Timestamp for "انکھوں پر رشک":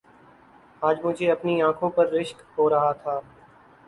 1.61-2.37